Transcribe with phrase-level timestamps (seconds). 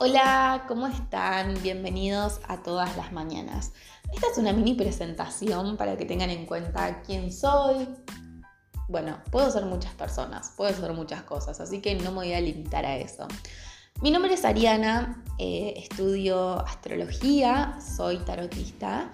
[0.00, 1.60] Hola, ¿cómo están?
[1.60, 3.72] Bienvenidos a todas las mañanas.
[4.14, 7.88] Esta es una mini presentación para que tengan en cuenta quién soy.
[8.86, 12.40] Bueno, puedo ser muchas personas, puedo ser muchas cosas, así que no me voy a
[12.40, 13.26] limitar a eso.
[14.00, 19.10] Mi nombre es Ariana, eh, estudio astrología, soy tarotista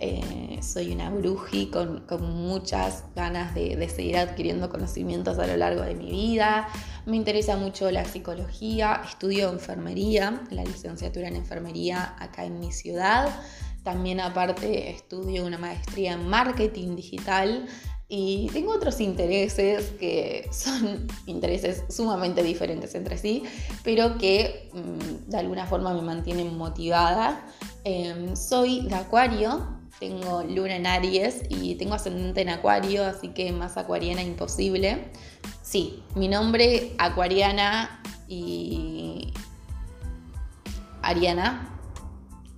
[0.00, 5.94] eh, soy una bruji con, muchas ganas de, seguir adquiriendo conocimientos a lo largo de
[5.94, 6.68] mi vida.
[7.06, 13.28] Me interesa mucho la psicología, estudio enfermería, la licenciatura en enfermería acá en mi ciudad.
[13.82, 17.66] También aparte estudio una maestría en marketing digital
[18.10, 23.42] y tengo otros intereses que son intereses sumamente diferentes entre sí,
[23.84, 27.46] pero que mm, de alguna forma me mantienen motivada.
[27.84, 33.50] Em, soy de Acuario, tengo luna en Aries y tengo ascendente en Acuario, así que
[33.52, 35.10] más acuariana imposible.
[35.62, 39.32] Sí, mi nombre acuariana y
[41.02, 41.74] Ariana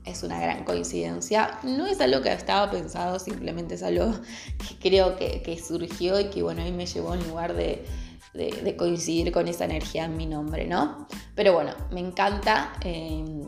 [0.04, 1.58] es una gran coincidencia.
[1.62, 4.12] No es algo que estaba pensado, simplemente es algo
[4.58, 7.86] que creo que, surgió y que bueno, a me llevó en lugar de,
[8.76, 11.08] coincidir con esa energía en mi nombre, ¿no?
[11.34, 12.72] Pero bueno, me encanta.
[12.84, 13.46] Eh,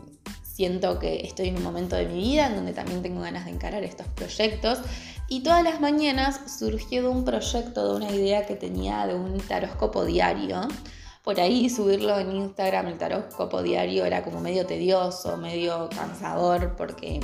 [0.53, 3.51] siento que estoy en un momento de mi vida en donde también tengo ganas de
[3.51, 4.79] encarar estos proyectos.
[5.27, 9.39] Y todas las mañanas surgió de un proyecto, de una idea que tenía de un
[9.39, 10.61] taroscopo diario.
[11.23, 17.19] Por ahí subirlo en Instagram, el taroscopo diario era como medio tedioso, medio cansador, porque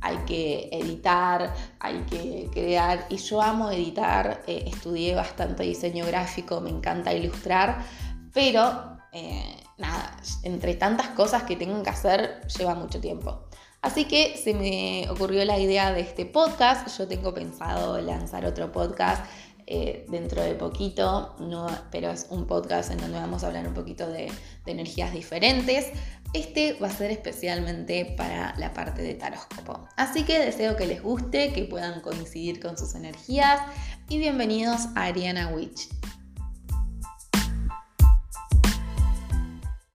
[0.00, 3.06] hay que editar, hay que crear.
[3.10, 7.84] Y yo amo editar, eh, estudié bastante diseño gráfico, me encanta ilustrar,
[8.32, 13.44] pero eh, nada, entre tantas cosas que tengo que hacer, lleva mucho tiempo.
[13.82, 16.96] Así que se me ocurrió la idea de este podcast.
[16.96, 19.24] Yo tengo pensado lanzar otro podcast
[19.66, 23.74] eh, dentro de poquito, no, pero es un podcast en donde vamos a hablar un
[23.74, 24.30] poquito de,
[24.64, 25.86] de, energías diferentes.
[26.32, 29.88] Este va a ser especialmente para la parte de taróscopo.
[29.96, 33.60] Así que deseo que les guste, que puedan coincidir con sus energías
[34.08, 35.88] y bienvenidos a Ariana Witch.